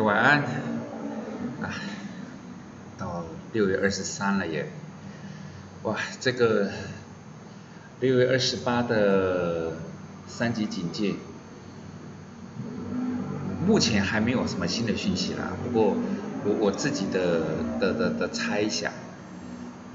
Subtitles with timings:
[0.00, 0.42] 晚安。
[1.60, 1.74] 啊，
[2.98, 4.70] 到六月二十三了耶！
[5.82, 6.70] 哇，这个
[8.00, 9.72] 六月二十八的
[10.26, 11.14] 三级警戒，
[13.66, 15.52] 目前还没有什么新的讯息啦。
[15.64, 15.96] 不过
[16.44, 17.40] 我我自己的
[17.80, 18.92] 的的的猜想，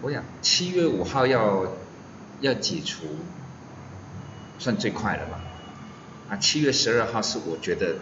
[0.02, 1.73] 我想七月五号要
[2.41, 3.05] 要解除，
[4.59, 5.39] 算最快了吧？
[6.30, 7.95] 啊，七月十二号是我觉得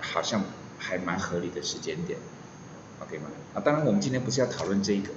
[0.00, 0.42] 好像
[0.78, 2.18] 还蛮合理的时间点
[3.00, 3.24] ，OK 吗？
[3.54, 5.10] 啊，当然我们今天不是要讨论这个，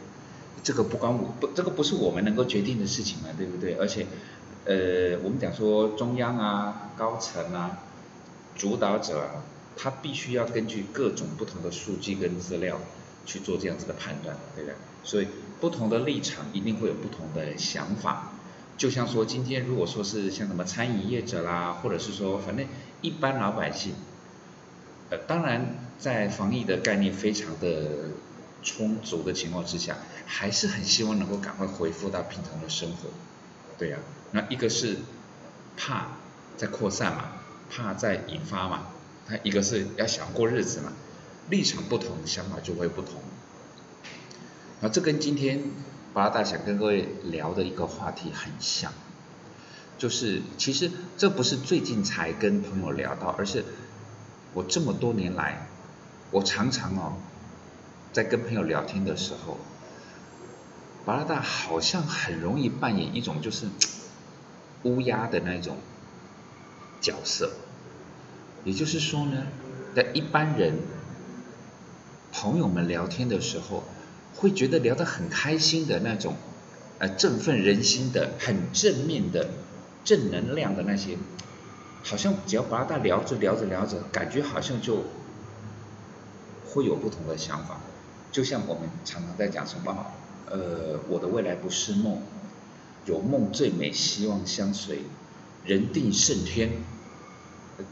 [0.64, 3.76] 这个不关我不，这个不是我们能够决定的事情嘛，对不对？
[3.76, 4.06] 而且，
[4.66, 7.80] 呃，我们讲说中央啊、高层啊、
[8.56, 9.44] 主导者啊，
[9.78, 12.80] 他必须要根据各种不同的数据跟资料
[13.26, 14.76] 去做这样子的判断，对不对？
[15.04, 15.28] 所以
[15.60, 18.34] 不同的立场一定会有不同的想法。
[18.78, 22.66] 就像说今天如果说是像什么餐饮业者啦，或者是说反正
[23.02, 23.94] 一般老百姓，
[25.12, 28.12] 呃，当然在防疫的概念非常的
[28.64, 33.10] 充足的情况之下，还是很希望能够赶快恢复到平常的生活，
[33.78, 34.00] 对呀。
[34.32, 34.98] 那一个是
[35.78, 36.14] 怕
[36.58, 37.34] 在扩散嘛，
[37.70, 38.88] 怕在引发嘛，
[39.28, 40.94] 他一个是要想过日子嘛，
[41.50, 43.22] 立场不同，想法就会不同。
[44.80, 45.62] 那这跟今天。
[46.14, 48.92] 八大想跟各位聊的一个话题很像，
[49.98, 53.64] 就是其实这不是最近才跟朋友聊到，而是
[54.54, 55.68] 我这么多年来，
[56.32, 57.14] 我常常哦，
[58.14, 59.58] 在跟朋友聊天的时候，
[61.06, 63.68] 巴拉大好像很容易扮演一种就是
[64.84, 65.78] 乌鸦的那种
[67.00, 67.52] 角色，
[68.64, 69.48] 也就是说呢，
[69.96, 70.76] 在一般人
[72.32, 73.84] 朋友们聊天的时候。
[74.34, 76.36] 会觉得聊得很开心的那种，
[77.00, 79.50] 呃，振奋人心的、很正面的、
[80.06, 81.18] 正能量的那些，
[82.04, 85.04] 好像只要把它聊着聊着聊着，感觉好像就
[86.66, 87.80] 会有不同的想法。
[88.32, 90.06] 就像我们常常在讲什么，
[90.50, 92.22] 呃，我的未来不是梦，
[93.06, 95.04] 有梦最美，希望相随，
[95.66, 96.70] 人定胜天，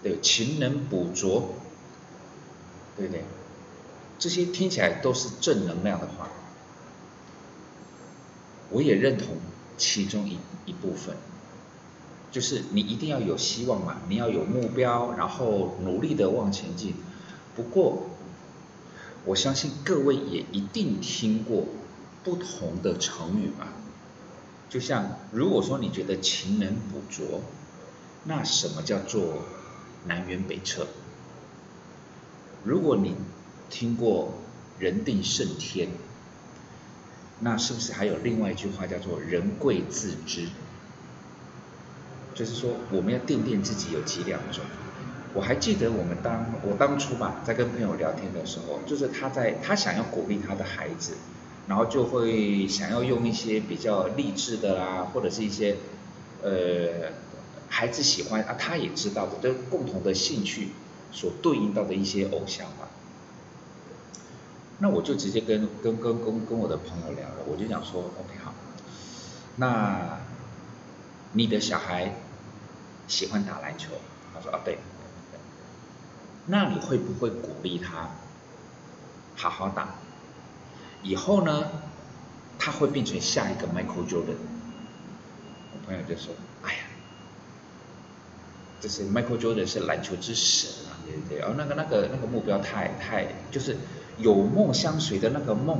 [0.01, 1.55] 对，勤能补拙，
[2.97, 3.23] 对不对？
[4.17, 6.29] 这些听起来都是正能量的话。
[8.71, 9.37] 我也认同
[9.77, 11.15] 其中一一部分，
[12.31, 16.93] 就是你一定要有希望嘛，你要有目标，然后努力的往前进。
[17.55, 18.07] 不过，
[19.25, 21.65] 我相信各位也一定听过
[22.23, 23.69] 不同的成语吧？
[24.69, 27.41] 就像如果说你觉得勤能补拙，
[28.25, 29.39] 那什么叫做
[30.05, 30.87] 南辕北辙？
[32.63, 33.15] 如果你
[33.69, 34.33] 听过
[34.77, 35.89] 人定胜天。
[37.41, 40.49] 那是不是还有另外一句话叫做“人贵自知”？
[42.39, 44.63] 就是说，我们要掂掂自己有几两重。
[45.33, 51.17] 我还记得我们当我当初吧，在跟朋友聊天的时候，就是他在他想要鼓励他的孩子，
[51.67, 55.75] 然后就会想要用一些比较励志的啦，或者是一些
[56.41, 57.11] 呃
[57.67, 60.69] 孩子喜欢啊，他也知道的，都共同的兴趣
[61.11, 62.87] 所对应到的一些偶像吧。
[64.77, 68.53] 那我就直接跟跟跟跟跟我的朋友聊了，我就讲说，OK 好，
[69.57, 70.21] 那
[71.33, 72.15] 你的小孩
[73.09, 73.89] 喜欢打篮球，
[74.33, 74.77] 他说啊对，
[76.45, 78.11] 那你会不会鼓励他
[79.35, 79.95] 好好打？
[81.03, 81.69] 以后呢，
[82.57, 84.39] 他会变成下一个 Michael Jordan。
[85.73, 86.33] 我朋友就说，
[86.63, 86.79] 哎呀，
[88.79, 91.41] 这是 Michael Jordan 是篮球之神啊，对不对？
[91.41, 93.75] 哦，那个那个那个目标太太就是。
[94.21, 95.79] 有梦相随的那个梦，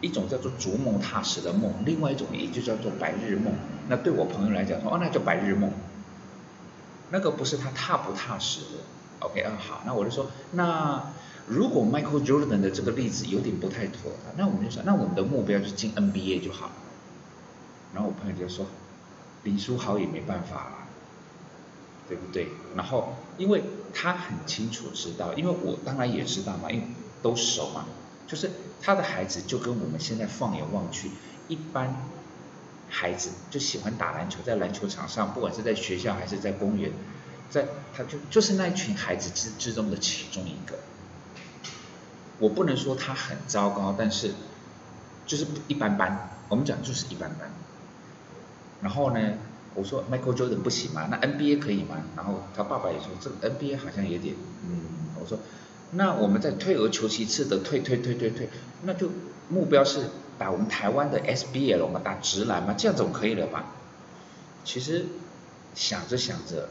[0.00, 3.54] 一种叫做逐梦踏实的梦，另外一种也就叫做白日梦。
[3.88, 5.70] 那对我朋友来讲说，哦，那叫白日梦，
[7.10, 8.66] 那个不是他踏不踏实的。
[9.20, 11.12] OK 啊，好，那我就说，那
[11.46, 16.70] 如果 Michael Jordan 的这个例子有点不太妥，那我们就说，那我们的目标就是进 NBA 就好。
[17.94, 18.66] 然后我朋友就说，
[19.44, 20.88] 林书豪也没办法，
[22.08, 22.48] 对不对？
[22.76, 26.86] 然后因为他很清楚知道，因为我当然也知道嘛，因为。
[27.24, 27.86] 都熟嘛，
[28.26, 28.50] 就是
[28.82, 31.10] 他的孩子就跟我们现在放眼望去，
[31.48, 32.04] 一般
[32.94, 36.92] 孩子就喜欢打篮球，在篮球场上，不管是在学校还是在公园，
[37.50, 40.78] 在他就就是那一群孩子之之中的其中一个。
[42.38, 44.34] 我不能说他很糟糕，但是
[45.26, 47.50] 就是一般般，我们讲就是一般般。
[48.80, 49.20] 然后呢，
[49.74, 51.08] 我说 Michael Jordan 不行吗？
[51.10, 51.96] 那 NBA 可以吗？
[52.14, 54.36] 然后他爸爸也说，这个 NBA 好像有点，
[54.68, 54.80] 嗯，
[55.20, 55.40] 我说。
[55.96, 58.48] 那我们再退而求其次的退退退退退，
[58.82, 59.10] 那就
[59.48, 63.66] 目标是打我们台湾的 SBL 嘛，打直男嘛，这样总可以了吧？
[64.64, 65.06] 其实
[65.74, 66.68] 想着想着，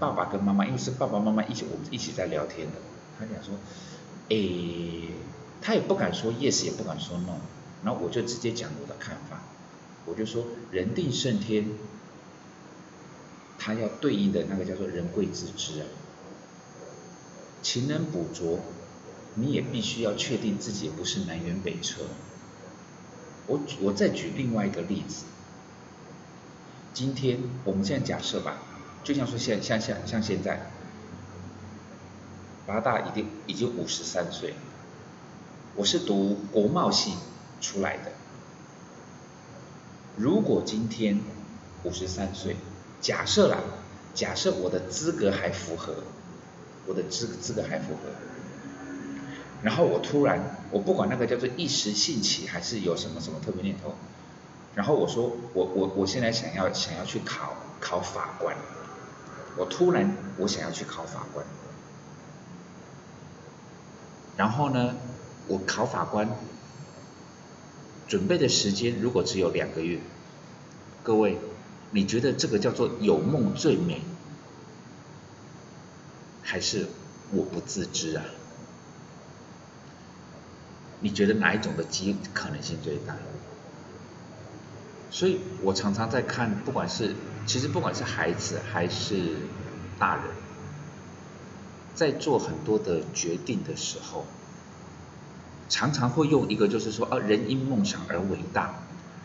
[0.00, 2.74] 爸爸跟妈妈，因为是爸爸妈妈一起，我们一起在聊天的。
[3.18, 3.54] 他讲说，
[4.28, 5.08] 诶，
[5.60, 7.38] 他也不敢说 yes，也不敢说 no，
[7.84, 9.40] 然后我就直接讲我的看法，
[10.04, 11.70] 我就说人定胜天，
[13.58, 15.86] 他要对应的那个叫做人贵自知啊，
[17.62, 18.60] 勤能补拙，
[19.38, 22.02] 你也必须要确定自己不是南辕北辙。
[23.46, 25.24] 我我再举另外一个例子，
[26.92, 28.58] 今天我们现在假设吧，
[29.04, 30.70] 就像说现像像像现在。
[32.66, 34.52] 八大已经已经五十三岁，
[35.74, 37.14] 我是读国贸系
[37.62, 38.12] 出来的。
[40.16, 41.18] 如果今天
[41.84, 42.56] 五十三岁，
[43.00, 43.60] 假设啦，
[44.12, 45.94] 假设我的资格还符合，
[46.86, 48.10] 我的资资格还符合，
[49.62, 53.94] 然后我突然，我不管那个叫做一时兴起还是有什么什么特别念头，
[54.74, 58.56] 然后我说我我我现在想要想要去考考法官，
[59.56, 61.44] 我突然我想要去考法官。
[64.36, 64.94] 然后呢，
[65.48, 66.30] 我考法官
[68.06, 69.98] 准备的时间如果只有两个月，
[71.02, 71.36] 各位，
[71.90, 74.02] 你觉得这个叫做有梦最美，
[76.42, 76.86] 还是
[77.32, 78.24] 我不自知啊？
[81.00, 83.16] 你觉得哪一种的机可能性最大？
[85.10, 87.14] 所以我常常在看，不管是
[87.46, 89.36] 其实不管是孩子还是
[89.98, 90.24] 大人。
[91.94, 94.24] 在做很多的决定的时候，
[95.68, 98.74] 常常会用一个就是说，啊，人因梦想而伟大，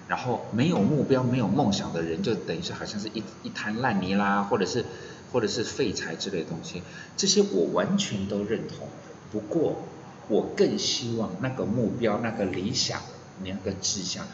[0.07, 4.85] 然后没有目标、没有梦想的人，就等于是好像是一一滩烂泥啦，或者是
[5.31, 6.81] 或者是废材之类的东西。
[7.15, 8.87] 这些我完全都认同。
[9.31, 9.83] 不过，
[10.27, 13.01] 我更希望那个目标、那个理想、
[13.43, 14.25] 那个志向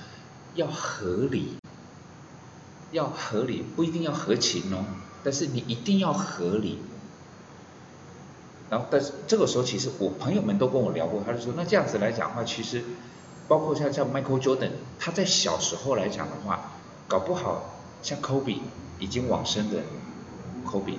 [0.55, 1.57] 要合理，
[2.91, 4.85] 要合理，不一定要合情哦，
[5.23, 6.79] 但是你一定要合理。
[8.69, 12.83] 然后，但是这个时候，其实我朋友们都跟我聊过，他就说，那这样子来讲的话，其实
[13.47, 14.69] 包括像像 Michael Jordan，
[14.99, 16.73] 他在小时候来讲的话，
[17.07, 18.59] 搞不好像 Kobe
[18.99, 19.81] 已经往生的
[20.63, 20.97] Kobe，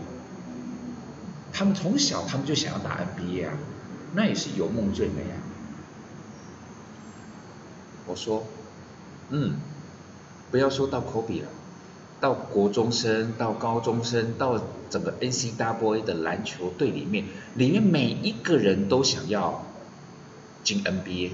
[1.52, 3.52] 他们从小他们就想要打 NBA 啊，
[4.14, 5.36] 那也是有梦最美啊。
[8.06, 8.44] 我说，
[9.30, 9.54] 嗯，
[10.50, 11.48] 不要说到 Kobe 了。
[12.20, 14.60] 到国中生，到高中生，到
[14.90, 17.24] 整个 N C W A 的篮球队里面，
[17.54, 19.64] 里面每一个人都想要
[20.62, 21.30] 进 NBA，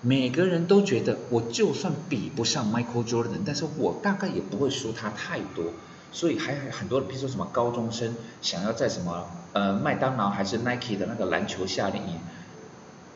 [0.00, 5.74] 每个人都觉得我就算比不上 Michael Jordan，但是我大概也不会输他太多，
[6.10, 12.18] 所以还很多，比如说什么高中生想要在什么呃麦当劳还是 Nike 的那个篮球夏令营，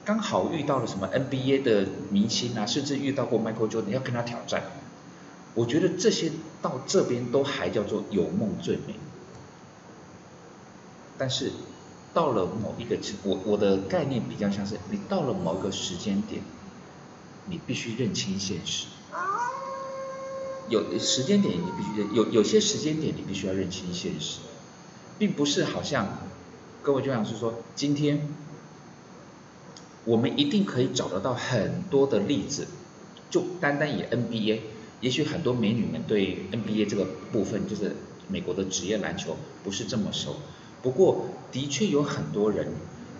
[0.05, 4.63] 刚好遇到了什么 NBA 的明星啊，甚至遇到过 Michael Jordan 要跟他挑战。
[5.55, 8.95] 我觉得这些到这边都还叫做有梦最美，
[11.19, 11.53] 但是
[12.15, 16.43] 到了某一个我我的概念比较像是你到了某个时间点，
[17.47, 18.87] 你必须认清现实。
[20.73, 24.39] 有时间点你必须，有有些时间点你必须要认清现实，
[25.19, 26.19] 并不是好像
[26.83, 28.27] 各位就像是说今天
[30.05, 32.67] 我们一定可以找得到很多的例子，
[33.31, 34.61] 就单单以 NBA。
[35.03, 37.97] 也许很多美女们对 NBA 这个部分，就是
[38.29, 40.37] 美国的职业篮球不是这么熟。
[40.81, 42.69] 不过，的确有很多人，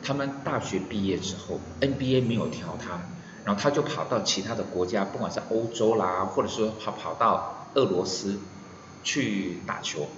[0.01, 3.03] 他们大学毕业之后，NBA 没有挑他，
[3.45, 8.39] 然后他就跑到其他的国家，不管是欧洲啦，或者说跑跑到俄罗斯
[9.03, 10.09] 去打球，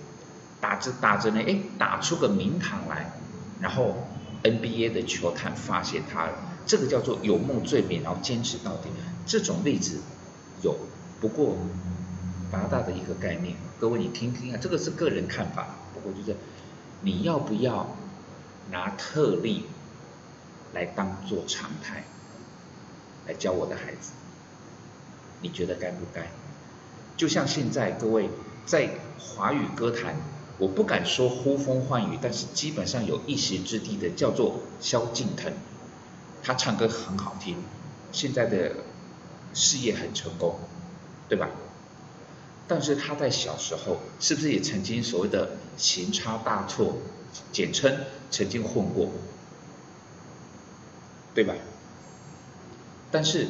[0.60, 3.12] 打着打着呢，哎，打出个名堂来，
[3.60, 3.94] 然后
[4.42, 6.32] NBA 的球探发现他了，
[6.66, 8.90] 这个叫做有梦最美，然后坚持到底。
[9.26, 10.00] 这种例子
[10.62, 10.76] 有。
[11.20, 11.56] 不过，
[12.50, 15.68] 八大的一个概念，各位你听听啊，这个是个人看法。
[15.94, 16.36] 不过就是
[17.00, 17.96] 你要不要
[18.70, 19.64] 拿特例
[20.74, 22.04] 来当做常态
[23.26, 24.12] 来教我的孩子？
[25.40, 26.30] 你觉得该不该？
[27.16, 28.28] 就像现在各位
[28.66, 30.16] 在华语歌坛，
[30.58, 35.52] 我不敢说呼风唤雨，但是基本上有一席之地的叫做萧敬腾，
[36.42, 37.56] 他唱歌很好听，
[38.12, 38.72] 现在的
[39.52, 40.58] 事业很成功。
[41.26, 41.48] 对吧？
[42.68, 46.98] 但是他在小时候是不是也曾经所谓的行差大错，
[47.50, 47.96] 简称
[48.30, 49.08] 曾经混过，
[51.34, 51.54] 对吧？
[53.14, 53.46] 但是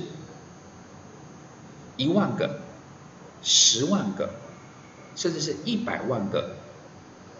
[1.97, 2.61] 一万个、
[3.43, 4.29] 十万个，
[5.17, 6.57] 甚至是一百万个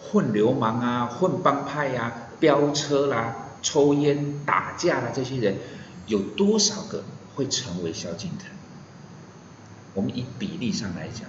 [0.01, 5.59] 混流氓啊、混帮派呀、飙车啦、抽烟打架啦这些人，
[6.07, 7.05] 有多少个
[7.35, 8.49] 会成为萧敬腾？
[9.93, 11.29] 我们以比例上来讲，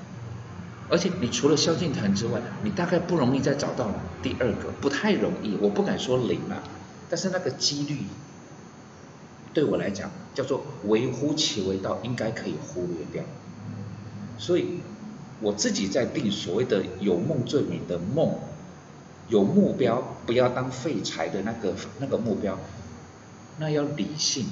[0.89, 3.91] 而且你除了萧敬腾之外，你大概不容易再找到
[4.23, 5.57] 第二个，不太容易。
[5.59, 6.63] 我不敢说零啊，
[7.09, 8.03] 但是那个几率
[9.55, 13.23] 对我来讲叫做微乎其微到应该可以忽略掉。
[14.37, 14.81] 所以
[15.41, 18.35] 我自己在定所谓的有梦最美的梦，
[19.29, 22.59] 有目标，不要当废柴的那个那个目标，
[23.57, 24.45] 那要理性。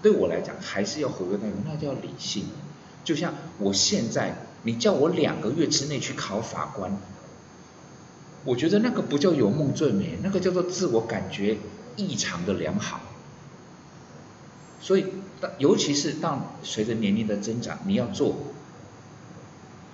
[0.00, 2.44] 对我来讲，还是要回归那个，那叫理性。
[3.02, 6.96] 就像我现在，你叫我两个月之内去考法官，
[8.44, 11.58] 我觉得那个不叫有梦最美，那个叫做自我感觉
[11.96, 13.00] 异常的良好。
[14.80, 15.06] 所以，
[15.58, 18.36] 尤其是当随着年龄的增长，你要做，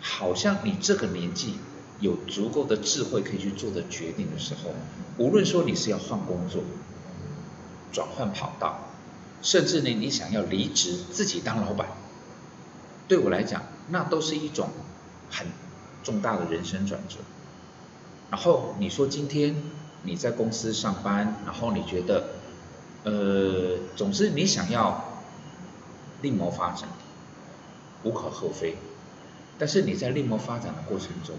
[0.00, 1.54] 好像你这个年纪
[2.00, 4.74] 有足够的智慧可以去做的决定的时候，
[5.18, 6.62] 无论说你是要换工作、
[7.92, 8.80] 转换跑道。
[9.42, 11.86] 甚至呢，你想要离职自己当老板，
[13.06, 14.70] 对我来讲，那都是一种
[15.28, 15.46] 很
[16.02, 17.16] 重大的人生转折。
[18.30, 19.54] 然后你说今天
[20.02, 22.33] 你在公司上班，然后你觉得，
[23.04, 25.22] 呃，总之你想要
[26.22, 26.88] 另谋发展，
[28.02, 28.76] 无可厚非。
[29.58, 31.36] 但是你在另谋发展的过程中，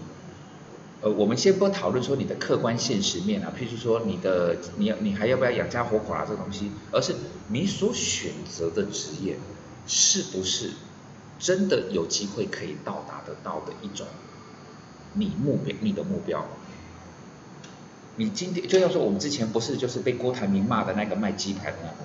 [1.02, 7.14] 呃，我们先不讨论说你的客观现实面啊，譬如说你的你要你还要不要养家活口啊这东西，而是。
[7.48, 9.36] 你所选择的职业，
[9.86, 10.72] 是不是
[11.38, 14.04] 真的有机会可以到达得到的一种
[15.12, 16.44] 你目标、你的目标？
[18.16, 21.96] 你今天就要说，我们之前不是就是被郭台铭骂的那个卖鸡排的那个？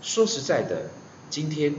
[0.00, 0.90] 说实在的，
[1.30, 1.74] 今天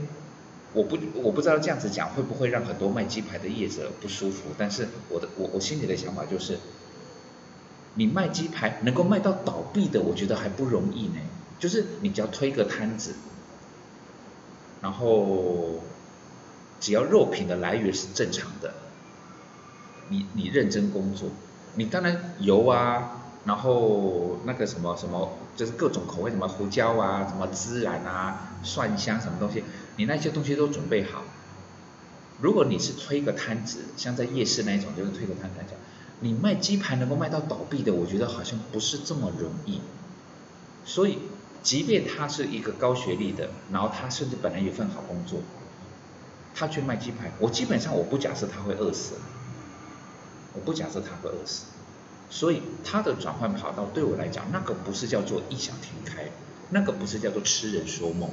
[0.72, 6.58] 我不我不知道这样子讲会不会让很多卖鸡排的业者不舒服，但是我的我我心里的想法就是，
[7.94, 11.16] 你卖鸡排能够卖到倒闭的，我觉得还不容易呢。
[11.58, 13.14] 就是你只要推个摊子，
[14.80, 15.80] 然后
[16.80, 18.74] 只要肉品的来源是正常的，
[20.08, 21.28] 你你认真工作，
[21.74, 29.64] 你当然油啊，然后那个什么什么，就是各种口味，什么胡椒啊，什么孜然啊，蒜香什么东西，
[29.96, 31.22] 你那些东西都准备好。
[32.40, 35.74] 如果你是推个摊子，像在夜市那一种，就是推个摊子，
[36.20, 39.80] 你卖鸡排能够卖到倒闭的，我觉得好像不是这么容易，
[40.84, 41.18] 所以。
[41.62, 45.40] 即便他是一个高学历的，然后他甚至本来有份好工作，
[46.54, 49.16] 他去卖鸡排，我基本上我不假设他会饿死，
[50.54, 51.66] 我不假设他会饿死，
[52.30, 56.30] 所以他的转换跑道对我来讲，那个不是叫做异想天开，
[56.70, 58.30] 那个不是叫做痴人说梦。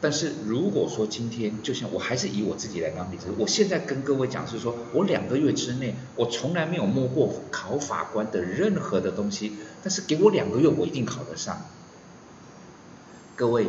[0.00, 11.66] 但是如果说今天，就像我还是以我自己来当例子，我现在跟各位讲是说，我两个月之内，我从来没有摸过考法官的任何的东西，但是给我两个月，我一定考得上。
[13.34, 13.66] 各位，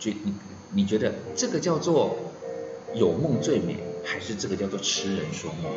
[0.00, 0.34] 觉你
[0.72, 2.18] 你觉得这个叫做
[2.94, 5.72] 有梦最美，还是这个叫做痴人说梦？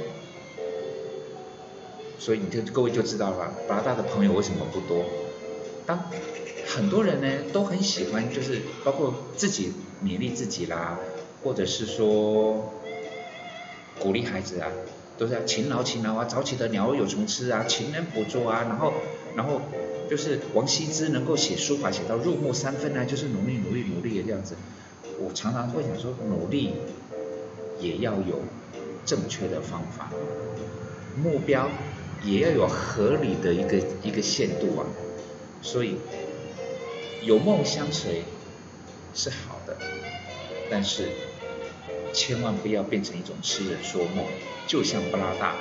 [2.20, 5.06] 所以你就各位就知道了，八大的朋友为什么不多？
[5.86, 6.04] 当
[6.68, 9.74] 很多人呢都很喜欢，就是包括自己
[10.04, 11.00] 勉励自己啦，
[11.44, 12.72] 或者是说
[13.98, 14.70] 鼓励孩子啊，
[15.18, 18.94] 都是要勤劳勤劳啊，早起的鸟儿有虫吃啊，勤能补拙啊，然后
[19.36, 19.62] 然后
[20.10, 24.56] 就是王羲之能够写书法写到入木三分啊，就是努力努力努力的这样子。
[25.20, 26.74] 我常常会想说，努力
[27.80, 28.42] 也要有
[29.06, 30.12] 正确的方法，
[31.22, 31.70] 目标
[32.24, 34.86] 也要有合理的一个一个限度啊，
[35.62, 35.98] 所以。
[37.22, 38.24] 有梦相随
[39.14, 39.76] 是好的，
[40.72, 41.10] 但是
[42.14, 44.24] 千万不要变成一种痴人说梦。
[44.66, 45.58] 就像布拉达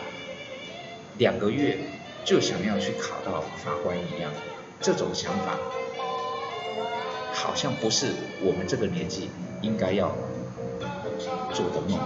[1.19, 1.77] 两个月
[2.25, 4.33] 就想要去考到法官一样，
[4.81, 5.59] 这种想法
[7.35, 9.29] 好像不是我们这个年纪
[9.61, 10.15] 应该要
[11.53, 11.99] 做的梦。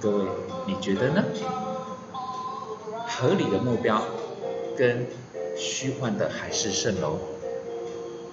[0.00, 0.24] 各位，
[0.66, 1.24] 你觉得呢？
[3.20, 4.02] 合理的目标
[4.78, 5.06] 跟
[5.54, 7.18] 虚幻的海市蜃楼。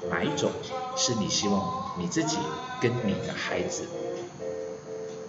[0.09, 0.49] 哪一种
[0.95, 2.37] 是你希望你自己
[2.79, 3.83] 跟你的孩子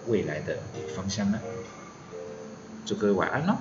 [0.07, 0.55] 未来的
[0.95, 1.37] 方向呢？
[2.85, 3.55] 祝各位晚安喽。